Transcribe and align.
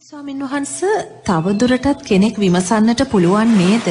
ස්වාමින් 0.00 0.42
වහන්ස 0.42 0.74
තවදුරටත් 1.26 2.02
කෙනෙක් 2.02 2.36
විමසන්නට 2.36 3.00
පුළුවන් 3.04 3.50
නේද 3.54 3.88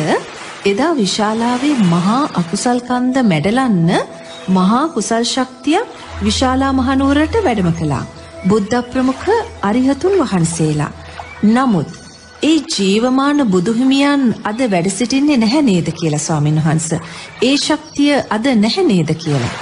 එදා 0.65 0.91
විශාලාවේ 0.95 1.73
මහා 1.85 2.21
අකුසල් 2.33 2.79
කන්ද 2.81 3.23
මැඩලන්න 3.23 3.91
මහා 4.49 4.81
කුසල් 4.87 5.25
ශක්තිය 5.25 5.81
විශාලා 6.21 6.71
මහනුවරට 6.71 7.35
වැඩම 7.39 7.69
කළා. 7.73 8.01
බුද්ධ 8.45 8.77
ප්‍රමුඛ 8.89 9.27
අරිහතුන් 9.61 10.17
වහන්සේලා. 10.21 10.91
නමුත් 11.51 11.89
ඒ 12.43 12.57
ජීවමාන 12.71 13.47
බුදුහිමියන් 13.47 14.27
අද 14.43 14.61
වැඩ 14.67 14.89
සිටින්නේ 14.89 15.37
නැහැ 15.37 15.63
නේද 15.63 15.89
කියලා 15.93 16.19
ස්වාමින් 16.19 16.61
වහන්ස. 16.61 16.89
ඒ 17.43 17.55
ශක්තිය 17.59 18.13
අද 18.29 18.53
නැහැ 18.57 18.85
නේද 18.85 19.11
කියලා. 19.17 19.55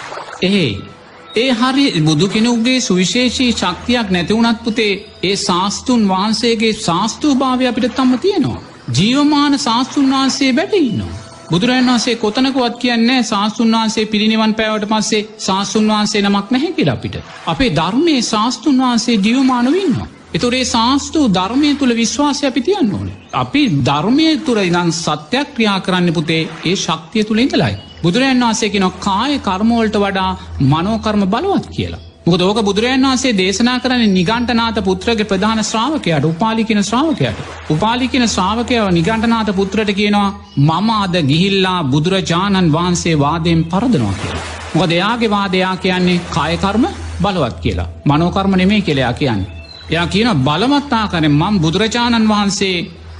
එහෙයි 0.43 0.94
ඒ 1.35 1.51
හරි 1.51 1.85
බුදු 2.01 2.27
කෙනෙකුගේ 2.27 2.79
සුවිශේෂී 2.81 3.51
ශක්තියක් 3.53 4.07
නැතිවුණත් 4.09 4.59
පුතේ 4.63 4.93
ඒ 5.23 5.35
ශාස්තුන් 5.37 6.01
වහන්සේගේ 6.07 6.73
ශාස්තූ 6.77 7.33
භාවය 7.35 7.67
අපිට 7.67 7.87
තම්ම 7.91 8.19
තියෙනවා. 8.19 8.59
ජීවමාන 8.91 9.53
ශාස්තුන් 9.59 10.05
වහන්සේ 10.11 10.51
බැටඉන්නවා. 10.53 11.13
බුදුරන් 11.51 11.85
වන්සේ 11.85 12.15
කොතනකුවත් 12.15 12.75
කියන්නේ 12.77 13.21
ශාස්තුන් 13.23 13.71
වහන්සේ 13.71 14.05
පිරිනිවන් 14.07 14.53
පැවට 14.53 14.85
පස්සේ 14.87 15.27
ශාස්තුන් 15.39 15.87
වහන්සේ 15.87 16.21
නමක් 16.21 16.47
නැහැ 16.51 16.71
කියල 16.71 16.89
අපිට. 16.89 17.15
අපේ 17.45 17.71
ධර්මයේ 17.71 18.21
ශාස්තුන් 18.23 18.77
වහන්සේ 18.79 19.17
ජීවමානවන්නවා. 19.17 20.07
එතුරේ 20.33 20.65
ශාස්තූ 20.65 21.25
ධර්මය 21.29 21.69
තුළ 21.75 21.93
විශ්වාසය 21.95 22.43
අපි 22.45 22.61
තියන්න 22.61 22.93
ඕන. 22.93 23.09
අපි 23.33 23.61
ධර්මය 23.83 24.29
තුර 24.39 24.57
ඉදන් 24.61 24.89
සත්‍යයක් 24.93 25.47
ක්‍රියා 25.55 25.79
කරන්න 25.79 26.13
පුතේ 26.13 26.41
ඒ 26.65 26.75
ශක්තිය 26.77 27.23
තුළ 27.23 27.39
ඉඳලයි. 27.39 27.75
බුදුරජන් 28.05 28.43
වන්සේ 28.43 28.69
කියෙන 28.69 28.89
කාය 29.01 29.39
කර්මෝල්ට 29.41 29.95
වඩා 29.97 30.31
මනෝකර්ම 30.65 31.23
බලවත් 31.27 31.67
කියලා. 31.69 32.01
මුක 32.25 32.37
දෝක 32.39 32.59
බුදුරජන් 32.67 33.05
වන්සේ 33.05 33.33
දේශනා 33.33 33.77
කරන 33.79 34.03
නිගන්ටනාත 34.09 34.77
පුත්‍රගේ 34.83 35.27
ප්‍රධාන 35.31 35.61
ශ්‍රාවකයට 35.63 36.25
උපාලිකින 36.25 36.81
ශ්‍රාවකයට. 36.83 37.37
උපාලිකින 37.69 38.25
ශ්‍රාවකයව 38.27 38.85
නිගන්ටනාත 38.91 39.49
පුත්‍රට 39.55 39.91
කියනවා 39.93 40.29
මම 40.59 40.89
අද 40.95 41.15
ගිහිල්ලා 41.31 41.79
බුදුරජාණන් 41.85 42.73
වහන්සේ 42.73 43.15
වාදයෙන් 43.19 43.61
පරදනවා 43.65 44.15
කියලා. 44.15 44.45
මොක 44.73 44.89
දෙයාගේ 44.89 45.29
වාදයා 45.29 45.75
කියන්නේ 45.77 46.23
කායකර්ම 46.29 46.85
බලවත් 47.21 47.57
කියලා. 47.59 47.91
මනෝකර්ම 48.05 48.53
නෙමේ 48.55 48.81
කෙලයා 48.81 49.13
කියන්නේ. 49.13 49.51
එයා 49.89 50.07
කියන 50.07 50.29
බලමත්තා 50.39 51.05
කන 51.07 51.25
මං 51.31 51.59
බුදුරජාණන් 51.59 52.29
වහන්සේ 52.29 52.77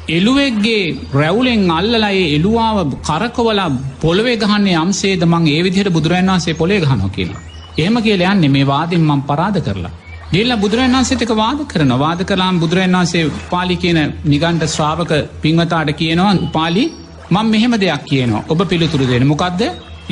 එළුවෙක්ගේ 0.07 0.81
රැවුලෙන් 1.13 1.69
අල්ලලයි 1.71 2.23
එළුවාව 2.35 2.89
කරකවල 3.01 3.61
පොළොවේ 4.01 4.37
ගහන්නේ 4.37 4.75
අම්සේද 4.75 5.23
මං 5.25 5.45
ඒ 5.47 5.61
විදිහට 5.63 5.89
බුදුරන් 5.89 6.27
වන්සේ 6.27 6.55
පොලේ 6.55 6.79
ගහනො 6.79 7.07
කියලා. 7.09 7.41
එහෙම 7.77 7.97
කියල 7.99 8.21
යන්නේ 8.23 8.49
මේ 8.49 8.67
වාදින් 8.67 9.03
මං 9.03 9.21
පරාද 9.23 9.57
කරලා. 9.59 9.93
ගෙල්ල 10.31 10.51
බුදුරන් 10.57 10.93
වන්සේතක 10.93 11.31
වාද 11.35 11.59
කරන 11.65 11.93
වාද 11.97 12.21
කරලාම් 12.23 12.59
බුදුරන් 12.59 12.93
වන්සේ 12.93 13.31
පාලි 13.49 13.77
කියන 13.77 13.99
නිගන්ට 14.25 14.65
ශ්‍රාවක 14.67 15.11
පින්වතාට 15.41 15.91
කියනවා 15.93 16.33
පාලි 16.53 16.83
මං 17.29 17.47
මෙහෙම 17.47 17.73
දෙයක් 17.77 18.05
කියනවා 18.05 18.43
ඔබ 18.47 18.61
පිළිතුරු 18.65 19.07
දෙන 19.07 19.25
මොකක්ද 19.27 19.63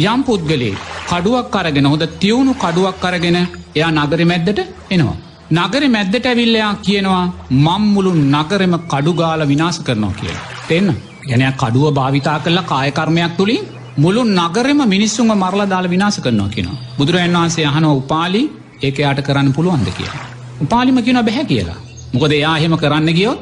යම් 0.03 0.23
පුද්ගලේ 0.23 0.73
කඩුවක් 1.07 1.51
කරගෙන 1.51 1.85
හොද 1.85 2.03
තියවුණු 2.17 2.53
කඩුවක් 2.55 2.97
කරගෙන 2.99 3.37
එයා 3.75 3.91
නගරි 3.93 4.25
මැද්දට 4.25 4.59
එනවා. 4.89 5.17
නගර 5.53 5.83
මැද්දට 5.87 6.25
ඇවිල්ලයා 6.25 6.73
කියනවා 6.81 7.23
මංමුළු 7.59 8.11
නගරම 8.33 8.73
කඩුගාල 8.85 9.41
විනාස 9.47 9.77
කරනවා 9.79 10.13
කිය. 10.13 10.35
තෙන්න 10.67 10.89
ගැනය 11.23 11.45
කඩුව 11.53 11.85
භාවිතා 11.91 12.37
කරලා 12.39 12.63
කායකර්මයක් 12.63 13.33
තුළින් 13.37 13.63
මුළු 13.97 14.21
නගරම 14.31 14.79
මිනිස්සුම 14.87 15.31
මරලා 15.35 15.69
දාල 15.69 15.87
විනාස 15.89 16.17
කරනවා 16.19 16.49
කියෙනවා. 16.49 16.83
බුදුරජන් 16.97 17.35
වහන්සේ 17.35 17.65
අහන 17.65 17.85
උපාලි 17.93 18.41
ඒක 18.81 18.97
යාට 18.99 19.19
කරන්න 19.21 19.49
පුළුවන්ද 19.53 19.89
කියලා. 19.91 20.23
උපාලිම 20.61 20.97
කියන 21.05 21.19
බැහැ 21.21 21.45
කියලා. 21.45 21.79
මොකද 22.13 22.31
එයා 22.31 22.55
එහෙම 22.57 22.75
කරන්න 22.77 23.09
ගියොත් 23.11 23.41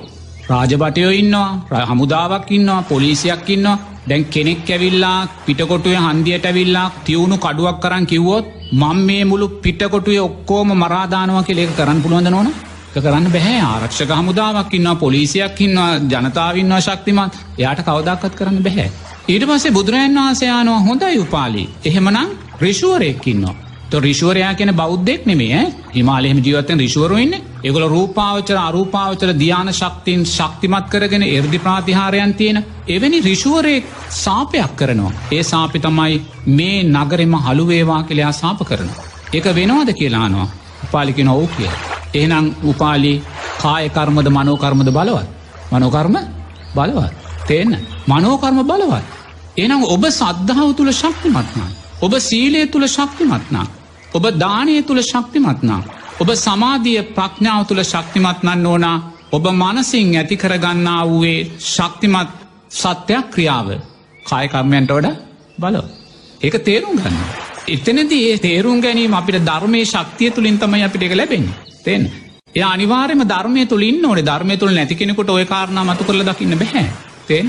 රාජබටයෝ 0.50 1.14
ඉන්නවා 1.14 1.86
හමුදාවක් 1.90 2.50
ඉන්නවා 2.52 2.82
පොලිසියක් 2.84 3.50
ඉන්නවා 3.50 3.78
දැන් 4.10 4.26
කෙනෙක් 4.26 4.70
ඇවිල්ලා 4.70 5.18
පිටකොටුව 5.46 5.96
හන්දියට 6.00 6.46
ඇවිල්ලා 6.46 6.88
තියවුණු 7.06 7.38
කඩුවක් 7.38 7.78
කරන්න 7.84 8.06
කිව්වොත් 8.06 8.48
මං 8.72 8.98
මේ 9.02 9.24
මුළු 9.26 9.48
පිටකොටුවේ 9.60 10.22
ඔක්කෝම 10.22 10.70
මරාදානවා 10.76 11.44
කෙලෙක 11.44 11.72
කරන්න 11.76 12.02
පුළුවන්ද 12.02 12.30
නොන? 12.30 12.54
කරන්න 12.96 13.28
බැහැ. 13.30 13.60
ආරක්ෂක 13.64 14.12
හමුදාවක් 14.12 14.74
ඉන්නවා 14.74 14.96
පොලිසියක් 14.98 15.62
ඉන්නවා 15.62 15.90
ජනතාවන්නවා 15.98 16.82
ශක්තිමත්. 16.82 17.34
එයාට 17.58 17.82
කවදක්කත් 17.82 18.36
කරන්න 18.36 18.64
බැහැ. 18.64 18.88
ඊට 19.28 19.46
පස්සේ 19.46 19.72
බුදුරජන් 19.72 20.16
වහන්සයානවා 20.18 20.80
හොඳයි 20.82 21.20
උපාලි. 21.20 21.70
එහෙමනම් 21.86 22.32
රිශුවරෙක්කින්නවා. 22.62 23.56
රිශවරයා 24.00 24.54
කියෙන 24.54 24.74
බෞද්ධෙක් 24.74 25.26
නෙමේ 25.26 25.74
හිමාලෙම 25.96 26.38
ජීවතෙන් 26.40 26.80
රිශවරුවන්න 26.80 27.34
එගොල 27.64 27.84
රූපාවචර 27.88 28.58
අරූපාවචර 28.60 29.30
ධ්‍යාන 29.34 29.70
ශක්තින් 29.72 30.22
ශක්තිමත් 30.28 30.88
කරගෙන 30.90 31.24
එර්දි 31.26 31.60
ප්‍රාතිහාරයන් 31.60 32.34
තියෙන 32.34 32.58
එවැනි 32.88 33.20
රිශුවරයෙක් 33.22 33.86
සාපයක් 34.16 34.72
කරනවා. 34.76 35.14
ඒ 35.32 35.44
සාපි 35.44 35.80
තමයි 35.80 36.16
මේ 36.50 36.84
නගරෙම 36.86 37.34
හළුවේවා 37.38 38.02
කළයා 38.04 38.34
සාප 38.34 38.60
කරනවා. 38.62 39.06
එක 39.34 39.46
වෙනවාද 39.56 39.94
කියලානවා 39.94 40.48
උපාලිකෙන 40.84 41.30
ඔවු 41.30 41.48
කිය. 41.50 41.70
එහනම් 42.14 42.46
උපාලි 42.64 43.14
කායකර්මද 43.62 44.28
මනෝකර්මද 44.30 44.90
බලවත්. 44.90 45.28
මනෝකර්ම 45.72 46.16
බලවත්. 46.76 47.14
තියන්න 47.48 47.78
මනෝකර්ම 48.08 48.60
බලවත්. 48.64 49.06
එනම් 49.58 49.84
ඔබ 49.86 50.04
සද්ධාව 50.12 50.70
තුළ 50.74 50.92
ශක්තිමත්නා. 50.94 51.70
ඔබ 52.02 52.14
සීලය 52.22 52.68
තුළ 52.68 52.88
ශක්තිමත්නා. 52.90 53.66
ඔබ 54.14 54.24
දානය 54.36 54.82
තුළ 54.84 55.02
ශක්තිමත්නා. 55.04 55.82
ඔබ 56.22 56.30
සමාධිය 56.38 57.02
ප්‍රඥාව 57.16 57.62
තුළ 57.68 57.82
ශක්තිමත්නන්න 57.84 58.66
ඕනා 58.66 58.98
ඔබ 59.32 59.46
මනසිං 59.54 60.10
ඇති 60.16 60.36
කරගන්නා 60.38 61.02
වූයේ 61.06 61.40
ශක්තිමත් 61.68 62.32
සත්‍යයක් 62.74 63.26
ක්‍රියාව 63.34 63.68
කායකර්මයන්ට 64.26 64.92
වඩ 64.92 65.10
බල. 65.58 65.78
ඒක 66.42 66.56
තේරුම් 66.62 66.96
ගන්න. 66.98 67.18
එතනදී 67.68 68.22
ඒ 68.28 68.38
තේරුම් 68.40 68.80
ගැනීම 68.80 69.14
අපිට 69.14 69.40
ධර්මය 69.42 69.82
ශක්තිය 69.86 70.32
තුළින් 70.32 70.60
තමයි 70.60 70.84
අපිට 70.84 71.04
එක 71.04 71.16
ලැබෙන්නේ. 71.16 71.60
තෙන්. 71.86 72.04
ඒ 72.56 72.66
අනිවාරම 72.66 73.24
ධර්මය 73.26 73.66
තුළින් 73.66 74.06
ඕන 74.06 74.22
ධර්මය 74.22 74.58
තුළ 74.58 74.74
නැතිකෙනෙකුට 74.74 75.30
ඔය 75.30 75.46
කාරණ 75.46 75.84
මතු 75.84 76.04
කරල 76.04 76.24
දකින්න 76.24 76.58
බැහැ. 76.58 76.88
තෙන්. 77.28 77.48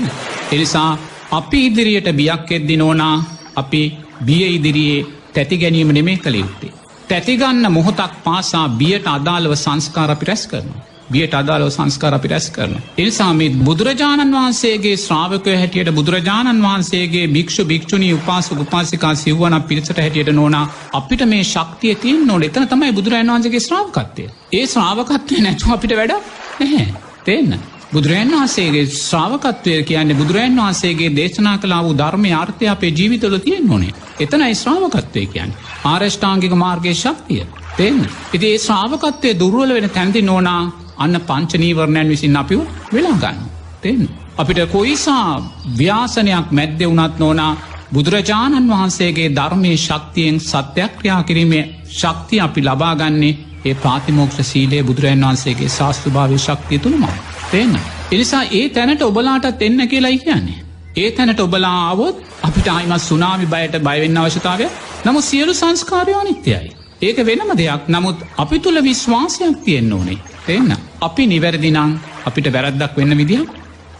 එනිසා 0.51 0.91
අපි 1.31 1.65
ඉදිරියට 1.67 2.09
බියක් 2.13 2.51
එද්දි 2.51 2.77
නෝනා 2.77 3.17
අපි 3.55 3.83
බිය 4.25 4.47
ඉදිරියේ 4.49 5.05
තැති 5.33 5.57
ගැනීම 5.57 5.91
නෙමේ 5.91 6.17
කළ 6.17 6.35
යුත්තේ. 6.35 6.73
තැතිගන්න 7.13 7.69
මොහොතක් 7.71 8.17
පාසා 8.23 8.65
බියට 8.75 9.07
අදාළව 9.09 9.53
සංස්කාර 9.57 10.09
අපි 10.11 10.25
රැස් 10.25 10.43
කරනවා. 10.47 10.83
බියට 11.09 11.33
අදාළව 11.33 11.69
සංස්කාර 11.69 12.13
අපි 12.13 12.27
රැස් 12.27 12.47
කරන. 12.49 12.73
එනිසාමේ 12.97 13.49
බුදුරජාණන් 13.61 14.35
වහන්සේගේ 14.35 14.95
ශ්‍රාවකය 14.97 15.53
හැටියට 15.53 15.91
බුදුරජාණන් 15.91 16.63
වහන්සේගේ 16.63 17.25
භික්ෂු 17.27 17.65
භික්ෂුණී 17.65 18.13
උපාසු 18.13 18.57
උපාසිකා 18.57 19.13
සිව්වන 19.15 19.57
පිරිසට 19.63 19.97
හැටියට 19.97 20.33
නොනා 20.33 20.65
අපිට 20.93 21.25
මේ 21.25 21.43
ශක්තිය 21.45 21.95
තියෙන් 21.97 22.25
නොට 22.27 22.47
එතන 22.49 22.67
තමයි 22.67 22.91
බුදුරජන් 22.93 23.29
වහන්සගේ 23.29 23.61
ශ්‍රාවකත්වය. 23.61 24.25
ඒ 24.53 24.65
ශ්‍රාවකත්වය 24.67 25.41
නැතු 25.41 25.71
අපිට 25.71 25.95
වැඩ 25.95 26.17
නැහැ 26.59 26.87
තියන්න. 27.23 27.72
බුදුරන් 27.93 28.31
වහන්සේගේ 28.31 28.85
ශ්‍රාවකත්වය 28.97 29.73
කියන්නේ 29.83 30.17
බුදුරන් 30.17 30.55
වහන්සේගේ 30.57 31.09
දේශනා 31.11 31.57
කලා 31.57 31.81
වූ 31.83 31.95
ධර්මය 31.95 32.31
ආර්ථය 32.33 32.67
අපේ 32.67 32.91
ජීවිතල 32.91 33.35
තියෙන් 33.39 33.67
නොනේ 33.67 33.93
එතනයි 34.17 34.55
ශ්‍රාවකත්වය 34.55 35.25
කියන්න. 35.27 35.51
ආරෂ්ඨාංගික 35.85 36.53
මාර්ගය 36.55 36.93
ශක්තිය 36.95 37.43
තෙන්න. 37.73 37.99
ඉති 38.33 38.47
ඒ 38.47 38.57
ශ්‍රාවකත්වය 38.59 39.29
දුරුවල 39.35 39.73
වෙන 39.73 39.89
තැන්ති 39.89 40.21
නොනා 40.23 40.61
අන්න 40.97 41.21
පංචනීවරණයන් 41.21 42.09
විසින් 42.09 42.35
අපිව 42.35 42.59
වෙලාගන්න 42.91 43.39
තෙන්න. 43.81 44.09
අපිට 44.35 44.59
කොයිසා 44.67 45.29
ව්‍යාසනයක් 45.77 46.47
මැද්ද 46.51 46.81
වුණත් 46.83 47.15
නෝනා 47.19 47.53
බුදුරජාණන් 47.93 48.69
වහන්සේගේ 48.69 49.29
ධර්මය 49.31 49.71
ශක්තියෙන් 49.77 50.37
සත්‍යක්‍රියා 50.41 51.23
කිරීමේ 51.23 51.65
ශක්තිය 51.91 52.39
අපි 52.39 52.61
ලබාගන්නේ 52.61 53.37
ඒ 53.65 53.73
ප්‍රාතිමෝක්ෂ 53.75 54.39
සීලේ 54.43 54.83
බුදුරජන් 54.83 55.25
වහන්සේගේ 55.25 55.69
ශාස්තුභාවය 55.69 56.37
ශක්තිය 56.39 56.79
තුළමයි. 56.79 57.17
තියන්න. 57.51 57.79
එනිසා 58.11 58.43
ඒ 58.51 58.69
තැනට 58.69 59.01
ඔබලාටත් 59.03 59.61
එන්න 59.61 59.87
කියලායි 59.87 60.19
කියන්නේ. 60.19 60.59
ඒ 60.95 61.11
තැනට 61.11 61.39
ඔබලා 61.39 61.75
ආවොත් 61.81 62.23
අපිට 62.43 62.67
අයිමත් 62.67 63.01
සුනාමි 63.01 63.47
බයට 63.47 63.75
බයවෙන්න 63.81 64.17
අවශ්‍යතාවය 64.17 64.67
නමු 65.05 65.21
සියලු 65.23 65.53
සංස්කාරය 65.53 66.13
අනිත්‍යයි. 66.13 66.71
ඒක 67.01 67.17
වෙනම 67.25 67.53
දෙයක් 67.55 67.87
නමුත් 67.89 68.17
අපි 68.37 68.59
තුළ 68.59 68.83
විශ්වාසයක් 68.83 69.57
තියෙන්න්න 69.65 69.93
ඕනේ. 69.93 70.19
තියන්න. 70.45 70.75
අපි 71.01 71.23
නිවැරදිනං 71.27 71.99
අපිට 72.25 72.53
වැරද්දක් 72.53 72.97
වෙන්න 72.97 73.17
විදිහ 73.17 73.41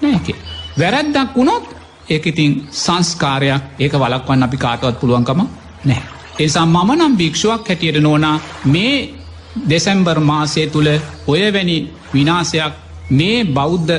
නෑකේ. 0.01 0.37
වැරැද්දක් 0.77 1.35
වුණොත් 1.35 1.65
ඒක 2.09 2.25
ඉතින් 2.25 2.51
සංස්කාරයක් 2.73 3.63
ඒක 3.79 3.93
වලක්වන්න 3.95 4.43
අපි 4.43 4.57
කාටවත් 4.57 4.99
පුළුවන්කම 4.99 5.41
නෑ. 5.85 6.01
එසා 6.39 6.65
මම 6.67 6.91
නම් 6.93 7.17
භික්ෂුවක් 7.17 7.67
හැටියට 7.67 8.01
නෝනා 8.01 8.37
මේ 8.65 9.22
දෙසැම්බර් 9.63 10.17
මාසය 10.21 10.65
තුළ 10.67 10.89
ඔයවැනි 11.27 11.77
විනාසයක් 12.13 12.73
මේ 13.11 13.37
බෞද්ධ 13.49 13.93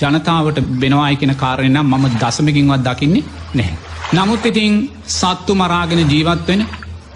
ජනතාවට 0.00 0.58
බෙනවායි 0.80 1.16
කෙන 1.16 1.32
කාරණනම් 1.34 1.86
මම 1.88 2.06
දසමකින්වත් 2.16 2.84
දකින්නේ 2.86 3.24
නැහැ. 3.54 3.76
නමුත් 4.12 4.46
ඉතින් 4.46 4.74
සත්තු 5.08 5.54
මරාගෙන 5.54 6.02
ජීවත් 6.06 6.46
වෙන 6.48 6.62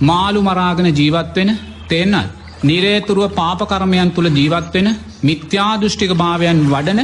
මාළු 0.00 0.40
මරාගෙන 0.42 0.88
ජීවත් 0.92 1.36
වෙන 1.36 1.50
තේන්නත් 1.88 2.30
නිරේතුරුව 2.62 3.32
පාපකරමයන් 3.32 4.10
තුළ 4.10 4.28
ජීවත් 4.30 4.74
වෙන 4.74 4.88
මිත්‍යාදෘෂ්ටික 5.22 6.12
භාවයන් 6.14 6.60
වඩන 6.66 7.00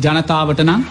ජනතාවට 0.00 0.62
නම් 0.62 0.82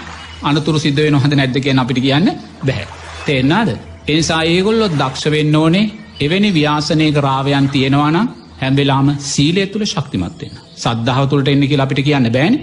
අනතුරු 0.44 0.80
සිද්ධ 0.80 1.02
වෙන 1.02 1.16
හොඳ 1.16 1.34
නැද්ද 1.34 1.58
කියෙන් 1.58 1.80
අපිට 1.80 2.00
කියන්න 2.00 2.28
බැහැ. 2.62 2.88
තෙන්නාද. 3.22 3.70
එනිසා 4.08 4.42
ඒගොල්ලොත් 4.46 4.94
දක්ෂ 4.94 5.26
වෙන්න 5.30 5.56
ඕනේ 5.56 5.92
එවැනි 6.20 6.50
ව්‍යාසනයක 6.52 7.18
රාවයන් 7.20 7.68
තියෙනවානම් 7.70 8.32
හැම්වෙලාම 8.62 9.08
සීලය 9.24 9.66
තුළ 9.68 9.86
ශක්තිමත්වෙන. 9.86 10.54
සද්ධාව 10.78 11.26
තුළට 11.28 11.48
එන්න 11.48 11.64
කියලා 11.64 11.86
අපිට 11.86 12.02
කියන්න 12.02 12.30
බෑන්. 12.30 12.56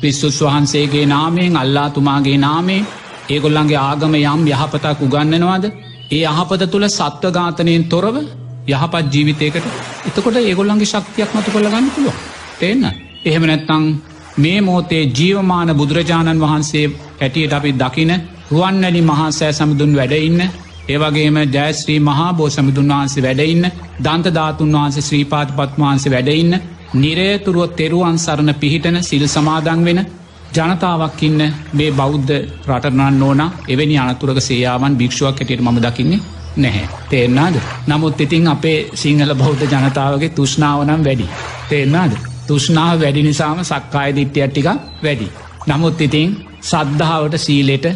පිස්සුස් 0.00 0.38
වහන්සේගේ 0.40 1.06
නාමයෙන් 1.06 1.56
අල්ලාතුමාගේ 1.56 2.38
නාමේ 2.38 2.80
ඒගොල්ලන්ගේ 3.28 3.80
ආගම 3.80 4.14
යම් 4.16 4.42
යහපතක් 4.48 4.98
උගන්නනවාද 5.00 5.64
ඒ 6.10 6.24
යහපත 6.24 6.64
තුළ 6.68 6.86
සත්ව 6.88 7.32
ඝාතනයෙන් 7.32 7.84
තොරව 7.86 8.16
යහපත් 8.68 9.06
ජීවිතයකට 9.10 9.64
එතකොට 10.06 10.36
ඒගොල්ලන්ගේ 10.38 10.86
ශක්තියක් 10.86 11.30
මතු 11.32 11.50
කොළ 11.50 11.68
ගන්න 11.68 11.88
පුළුව 11.90 12.16
තේන්න? 12.58 12.84
එහෙම 13.24 13.44
නැත්තං 13.44 13.84
මේ 14.38 14.60
මෝතේ 14.62 15.04
ජීවමාන 15.10 15.70
බුදුරජාණන් 15.74 16.40
වහන්සේ 16.40 16.86
ඇටියට 17.18 17.52
අපි 17.52 17.72
දකින 17.74 18.12
රුවන්වැලි 18.50 19.02
මහාසෑ 19.02 19.52
සමුදුන් 19.52 19.96
වැඩඉන්න 19.96 20.40
ඒවගේම 20.86 21.36
ජයශ්‍රී 21.48 22.00
මහා 22.00 22.32
බෝ 22.32 22.48
සමිදුන් 22.48 22.90
වහන්සේ 22.90 23.22
වැඩඉන්න 23.22 23.64
දන්ත 24.00 24.34
ධාතුන් 24.34 24.74
වහන්සේ 24.74 25.02
ශ්‍රීපාත 25.02 25.50
පත්මහන්සේ 25.52 26.12
වැඩඉන්න 26.12 26.60
නිරේතුරුව 26.96 27.72
තෙරුවන් 27.72 28.18
සරණ 28.18 28.54
පිහිටන 28.56 28.98
සිල් 29.02 29.24
සමාදන් 29.28 29.84
වෙන 29.84 30.00
ජනතාවක් 30.54 31.22
ඉන්න 31.22 31.40
මේ 31.72 31.90
බෞද්ධ 31.92 32.34
රටනන් 32.68 33.22
ඕන 33.22 33.42
එවැනි 33.68 33.96
අනතුරක 33.98 34.40
සේයාවන් 34.40 34.98
භික්ෂුවක් 34.98 35.28
ඇටියට 35.32 35.62
ම 35.62 35.78
දකින්නේ 35.78 36.20
නැහැ. 36.56 36.86
තේරනාද. 37.06 37.56
නමුත් 37.86 38.20
ඉතින් 38.20 38.48
අපේ 38.48 38.78
සිංහල 38.94 39.34
බෞද්ධ 39.34 39.64
ජනතාවගේ 39.66 40.28
තුෂ්නාවනම් 40.30 41.02
වැඩි. 41.02 41.26
තේරනාද. 41.68 42.12
තුෂ්නාව 42.46 43.00
වැඩි 43.00 43.22
නිසාම 43.22 43.58
සක්කාය 43.64 44.10
දිට්ටියක් 44.12 44.50
ටික 44.50 44.68
වැඩි. 45.02 45.28
නමුත් 45.66 46.00
ඉතින් 46.00 46.28
සද්ධාවට 46.62 47.34
සීලෙට 47.38 47.86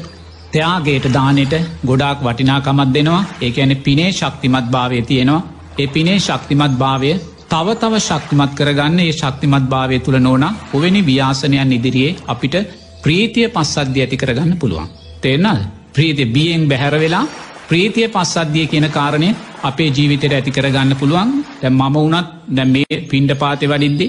තයාගේට 0.49 1.07
දානයට 1.11 1.55
ගොඩාක් 1.85 2.21
වටිනාකමත් 2.21 2.93
දෙනවා. 2.95 3.23
ඒ 3.39 3.51
ඇන 3.57 3.73
පිනේ 3.79 4.11
ශක්තිමත් 4.13 4.67
භාවය 4.69 5.03
තියෙනවා. 5.03 5.47
ඒ 5.79 5.87
පිනේ 5.89 6.19
ශක්තිමත් 6.19 6.75
භාවය 6.75 7.11
තව 7.49 7.67
තව 7.77 7.95
ශක්තිමත් 8.01 8.53
කරගන්න 8.55 9.01
ඒ 9.01 9.13
ශක්තිමත් 9.13 9.67
භාවය 9.67 9.99
තුළ 10.01 10.19
නෝන 10.19 10.45
ඔවැනි 10.73 11.01
ව්‍යාසනයන් 11.03 11.73
ඉදිරියේ 11.73 12.17
අපිට 12.27 12.55
ප්‍රීතිය 13.03 13.49
පස්සද්ධිය 13.49 14.03
ඇති 14.03 14.17
කරගන්න 14.17 14.57
පුළුවන්. 14.57 14.89
තේරනල් 15.23 15.61
ප්‍රීතිය 15.95 16.29
බියෙන් 16.29 16.65
බැහැර 16.69 16.97
වෙලා 16.97 17.25
ප්‍රීතිය 17.69 18.09
පස්සද්ධිය 18.09 18.67
කියන 18.67 18.89
කාරණය 18.91 19.31
අපේ 19.63 19.91
ජීවිතයට 19.91 20.35
ඇති 20.35 20.51
කරගන්න 20.51 20.97
පුළුවන්. 20.97 21.31
දැ 21.61 21.71
මම 21.71 21.97
වනත් 21.97 22.27
දැ 22.49 22.67
මේ 22.67 23.05
පින්ඩ 23.11 23.33
පාතය 23.35 23.67
වඩින්දි 23.67 24.07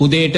උදේට 0.00 0.36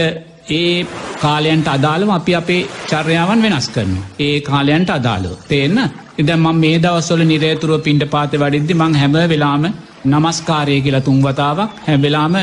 ඒ 0.50 0.86
කාලයන්ට 1.20 1.68
අදාළව 1.68 2.10
අපි 2.10 2.32
අපේ 2.34 2.66
චර්යාවන් 2.88 3.42
වෙනස් 3.42 3.68
කරන. 3.68 3.92
ඒ 4.20 4.40
කාලයන්ට 4.40 4.90
අදාළව. 4.90 5.38
තේන්න 5.48 5.78
එද 6.18 6.30
ම 6.34 6.46
මේ 6.54 6.78
දවස්වල 6.78 7.22
නිරේතුරුව 7.24 7.82
පින්ඩ 7.82 8.04
පාත 8.10 8.32
වඩිද්දි 8.34 8.74
මං 8.74 8.94
හැම 8.94 9.12
වෙලාම 9.26 9.64
නමස්කාරය 10.06 10.80
කියලා 10.80 11.00
තුන්වතාවක් 11.00 11.70
හැබෙලාම 11.88 12.34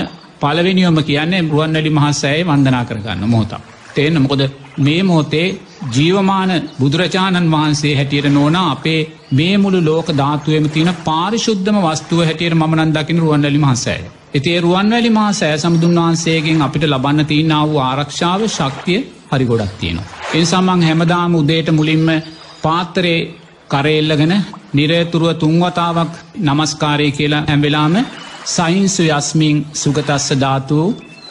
පලවෙනිියොම 0.42 0.98
කියන්නේ 1.04 1.44
බුවන්වැලි 1.44 1.92
මහස්සෑය 1.92 2.42
වන්දනා 2.44 2.86
කරගන්න 2.86 3.30
මොහොතක්. 3.30 3.62
තේන්න 3.96 4.22
මොකොද 4.22 4.42
මේ 4.80 5.04
මොහොතේ 5.04 5.48
ජීවමාන 5.96 6.52
බුදුරජාණන් 6.80 7.52
වහන්සේ 7.52 7.94
හැටියට 7.96 8.30
නෝන 8.30 8.56
අපේ 8.56 9.02
මේ 9.32 9.56
මුළු 9.58 9.80
ලෝක 9.86 10.08
ධාතුවම 10.14 10.66
තියෙන 10.70 10.92
පාරිශුද්ධම 11.06 11.78
වස්තුව 11.86 12.26
හැටියට 12.26 12.56
මනන් 12.56 12.96
දකින 12.96 13.20
රුවන්වැලි 13.20 13.60
මහසෑය. 13.60 14.21
එතිේ 14.34 14.60
රුවන්වැලි 14.62 15.10
මහා 15.10 15.32
සෑ 15.34 15.58
සමුදුන් 15.58 15.98
වහන්සේගෙන් 15.98 16.62
අපිට 16.62 16.86
ලබන්න 16.86 17.26
තියනාව 17.26 17.68
වූ 17.70 17.82
ආරක්ෂාව 17.82 18.42
ශක්තිය 18.50 19.00
හරි 19.30 19.46
ගොඩක් 19.46 19.74
තියෙනවා. 19.80 20.08
එනිසාමං 20.34 20.82
හැමදාම 20.82 21.36
උදේට 21.36 21.70
මුලින්ම 21.72 22.08
පාත්තරේ 22.62 23.20
කරෙල්ලගෙන 23.70 24.34
නිරේතුරුව 24.74 25.32
තුන්වතාවක් 25.36 26.14
නමස්කාරය 26.42 27.08
කියලා 27.12 27.44
හැම්වෙලාම 27.44 27.96
සයින්සු 28.48 29.04
යස්මින් 29.10 29.58
සුගතස්ස 29.76 30.28
ධාතුූ 30.38 30.88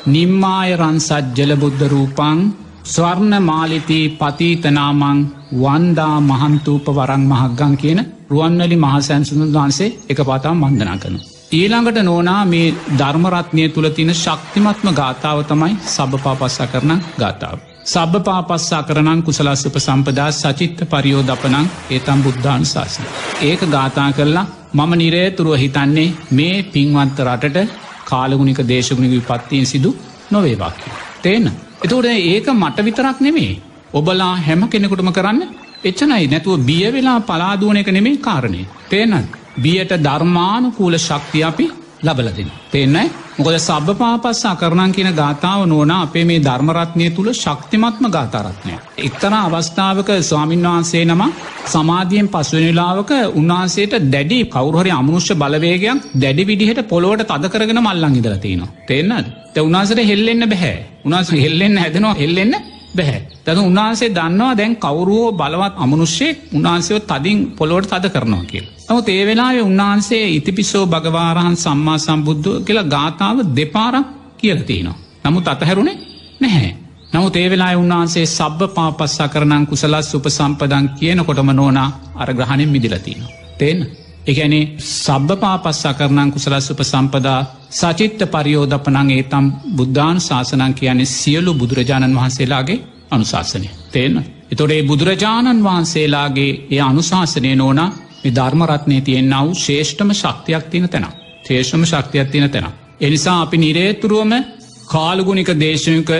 නිම්මාය 0.09 0.71
රන්සජ්ජල 0.77 1.53
බුද්ධ 1.57 1.85
රූපං 1.87 2.39
ස්වර්ණ 2.87 3.35
මාලිතී 3.43 4.05
පතීතනාමං 4.15 5.19
වන්දා 5.57 6.17
මහන්තූප 6.23 6.87
වරං 6.91 7.25
මහක්ගං 7.25 7.75
කියන 7.77 8.01
රුවන්වලි 8.31 8.77
මහසැන්සුන් 8.79 9.43
වහන්සේ 9.51 9.95
එක 10.09 10.19
පතාම් 10.23 10.59
වන්දනා 10.63 10.99
කනු. 10.99 11.21
ඊළඟට 11.51 11.99
නෝනා 12.01 12.43
මේ 12.45 12.67
ධර්මරත්නය 12.93 13.63
තුළ 13.69 13.89
තින 13.91 14.11
ශක්තිමත්ම 14.15 14.89
ගාථාව 14.93 15.39
තමයි 15.45 15.73
සබපාපස්සා 15.87 16.67
කරන 16.67 16.93
ගාථාව. 17.17 17.59
සබ 17.85 18.21
පාපස්සා 18.21 18.83
කරනං 18.83 19.23
කුසලස්සප 19.23 19.77
සම්පදා 19.79 20.29
සචිත්ත 20.33 20.81
පරියෝධපනං 20.87 21.67
ඒතම් 21.91 22.21
බුද්ධාන් 22.23 22.65
ශාසන. 22.65 23.09
ඒක 23.43 23.63
ගාථා 23.69 24.11
කරලා 24.13 24.47
මම 24.75 24.93
නිරේතුරුව 24.95 25.57
හිතන්නේ 25.57 26.07
මේ 26.33 26.63
පින්වන්ත 26.69 27.19
රටට 27.21 27.75
කාලගුණික 28.05 28.61
දේශගුණික 28.65 29.17
විපත්තියෙන් 29.19 29.67
සිදු 29.67 29.91
නොවේවාක්‍ය. 30.31 30.89
තේන. 31.21 31.51
එතකට 31.83 32.09
ඒක 32.29 32.47
මට 32.53 32.79
විතරක් 32.83 33.19
නෙමේ. 33.21 33.53
ඔබලා 33.93 34.33
හැම 34.39 34.63
කෙනෙකුටම 34.69 35.11
කරන්න 35.11 35.43
එච්චනයි 35.85 36.25
නැතුව 36.27 36.63
බිය 36.63 36.87
වෙලා 36.91 37.19
පලාදුවන 37.23 37.77
එක 37.79 37.91
නෙමේ 37.91 38.17
කාරණය. 38.21 38.63
තේනත්. 38.89 39.40
බියට 39.63 39.93
ධර්මානුකූල 40.01 40.97
ශක්තිය 40.99 41.45
අපි 41.45 41.67
ලබලදින. 42.03 42.51
තෙන්නයි 42.71 43.05
මොකද 43.37 43.57
සබ 43.59 43.95
පාපස්සා 43.95 44.55
කරනන් 44.57 44.93
කියන 44.93 45.11
ගාථාව 45.13 45.61
නෝන 45.67 45.93
අපේ 45.93 46.25
මේ 46.25 46.41
ධර්මරත්නය 46.41 47.07
තුළ 47.11 47.31
ශක්තිමත්ම 47.35 48.07
ගාතාරත්නය. 48.09 48.75
එක්තර 49.01 49.33
අවස්ථාවක 49.37 50.11
ස්වාමීන් 50.23 50.67
වහන්සේ 50.67 51.05
නම 51.07 51.23
සමාධියෙන් 51.67 52.29
පස්වනිලාවක 52.29 53.13
උන්වහන්සේට 53.35 53.95
දැඩි 54.09 54.41
කවරුහරි 54.47 54.93
අමනුෂ්‍ය 54.93 55.35
බලවේගයක් 55.35 56.09
දැඩි 56.17 56.45
විදිහට 56.47 56.83
පොලොවට 56.89 57.29
තද 57.31 57.45
කරගෙන 57.49 57.81
මල්ලං 57.81 58.17
ඉදලතිනවා. 58.17 58.73
තෙන්නද. 58.87 59.27
ත 59.53 59.57
උනාසට 59.61 60.03
හෙල්ලෙන්න 60.05 60.45
බැහැ 60.47 60.77
උනාස 61.05 61.31
හෙල්ලෙන්න 61.39 61.79
හැදෙනවා 61.79 62.15
හෙල්ලෙන්න 62.15 62.55
බැහැ. 62.97 63.21
තැක 63.45 63.59
උන්වහන්සේ 63.61 64.11
දන්නවා 64.11 64.57
දැන් 64.57 64.75
කවරුවෝ 64.77 65.33
බලවත් 65.33 65.75
අමනුෂ්‍යයෙක් 65.77 66.37
උන්වහන්සේව 66.55 66.99
තදින් 67.03 67.39
පොලොවට 67.53 67.91
තද 67.93 68.07
කරනවා 68.09 68.45
කියල. 68.45 68.67
නමුත් 68.89 69.09
ඒ 69.09 69.23
වෙලාවේ 69.27 69.63
උන්වහන්සේ 69.63 70.25
ඉතිපිසෝ 70.31 70.85
භගවාරහන් 70.87 71.57
සම්මා 71.57 71.99
සම්බුද්ධ 71.99 72.51
කියලා 72.65 72.87
ගාථාව 72.87 73.39
දෙපාරක් 73.57 74.07
කියලතිනවා. 74.39 74.99
නමුත් 75.25 75.49
අතහැරුණේ 75.49 75.99
නැහැ. 76.41 76.73
නමුත් 77.13 77.37
ඒ 77.37 77.51
වෙලා 77.51 77.73
උන්වහන්සේ 77.77 78.27
සබ්බ 78.29 78.61
පාපස්සා 78.75 79.29
කරනං 79.29 79.65
කුසලස් 79.67 80.15
උප 80.15 80.27
සම්පදන් 80.29 80.87
කියනකොටම 80.99 81.51
නෝනා 81.51 81.89
අරග්‍රහණයෙන් 82.15 82.69
මිදිලතිනවා. 82.69 83.33
තෙන් 83.59 83.79
එකැනේ 84.27 84.65
සබ්බ 84.79 85.37
පාපස්සා 85.39 85.95
කරනං 85.95 86.33
කුසලස් 86.33 86.71
උප 86.71 86.81
සම්පදා 86.83 87.41
සචිත්ත 87.71 88.21
පරියෝධපනං 88.29 89.11
ඒතම් 89.11 89.47
බුද්ධාන 89.77 90.21
ශාසනන් 90.21 90.75
කියන්නේ 90.75 91.13
සියලු 91.13 91.55
බුදුරජාණන් 91.55 92.17
වහන්සේලාගේ 92.17 92.83
අනුශාසනය. 93.11 93.69
තේන. 93.89 94.15
එතොඩේ 94.51 94.83
බුදුරජාණන් 94.83 95.65
වහන්සේලාගේ 95.65 96.53
ඒ 96.71 96.81
අනුශාසනය 96.83 97.57
නෝනා 97.57 97.91
මේ 98.23 98.35
ධර්මරත්නය 98.35 99.01
තියෙන්න්න 99.01 99.35
වූ 99.39 99.55
ශේෂ්ඨම 99.57 100.11
ශක්තියක් 100.13 100.65
තින 100.67 100.89
තැන. 100.89 101.07
ශේෂ්‍රම 101.45 101.85
ශක්තියක් 101.85 102.29
තින 102.29 102.51
තැන. 102.51 102.67
එනිසා 103.01 103.41
අපි 103.41 103.57
නිරේතුරුවම 103.59 104.33
කාලගුණික 104.87 105.51
දේශයක 105.57 106.11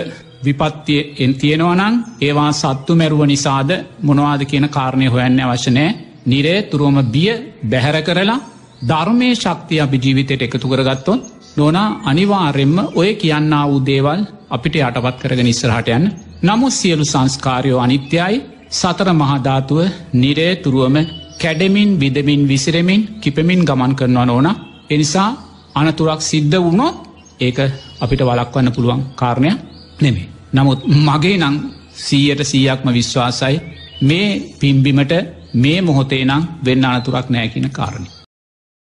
විපත්තිය 0.43 1.01
එන් 1.19 1.33
තියෙනවනං 1.35 1.95
ඒවා 2.21 2.51
සත්තු 2.53 2.95
මැරුව 2.95 3.21
නිසාද 3.25 3.69
මොනවාද 4.01 4.41
කියන 4.45 4.69
කාරණය 4.69 5.07
හොයන්න 5.07 5.39
අවශ්‍යනෑ 5.41 6.10
නිරේ 6.25 6.59
තුරුවම 6.63 6.97
බිය 7.13 7.31
බැහැර 7.63 7.97
කරලා 8.01 8.39
ධර්මය 8.83 9.29
ශක්තිය 9.35 9.79
අපි 9.79 9.97
ජීවිතයට 9.97 10.41
එකතු 10.41 10.67
කරගත්තොත් 10.67 11.21
නොනා 11.57 11.89
අනිවාර්යෙන්ම 12.05 12.77
ඔය 12.95 13.09
කියන්න 13.15 13.53
වූ 13.61 13.79
දේවල් 13.85 14.21
අපිට 14.49 14.75
යටපත් 14.77 15.17
කරගෙන 15.21 15.47
ඉස්සරහටයන්න 15.47 16.05
නමුත් 16.43 16.73
සියලු 16.73 17.05
සංස්කාරයෝ 17.05 17.79
අනිත්‍යයි. 17.79 18.35
සතර 18.71 19.09
මහධාතුව 19.13 19.79
නිරේ 20.13 20.53
තුරුවම 20.55 20.95
කැඩෙමින් 21.37 21.89
විදමින් 21.99 22.41
විසිරමින් 22.47 23.01
කිපමින් 23.21 23.61
ගමන් 23.61 23.93
කරනවා 23.95 24.31
ඕන 24.31 24.47
එනිසා 24.89 25.29
අනතුරක් 25.75 26.21
සිද්ධ 26.21 26.57
වුණොත් 26.57 26.95
ඒක 27.39 27.59
අපිට 28.01 28.21
වලක්වන්න 28.21 28.71
පුළුවන් 28.71 29.01
කාරණයක් 29.15 29.57
නෙමේ. 30.01 30.29
නමුත් 30.53 30.79
මගේ 30.99 31.37
නං 31.39 31.55
සීයට 31.97 32.41
සීයක්ම 32.43 32.87
විශ්වාසයි. 32.89 33.55
මේ 34.01 34.27
පිම්බිමට 34.59 35.13
මේ 35.53 35.81
මොහොතේ 35.81 36.23
නම් 36.25 36.43
වෙන්න 36.65 36.85
අනතුරක් 36.85 37.29
නෑකින 37.29 37.69
කාරණි. 37.71 38.20